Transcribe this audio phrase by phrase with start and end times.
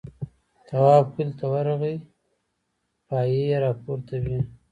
[0.67, 1.95] تواب کلي ته ورغی
[3.07, 4.39] پایې راپورته وې.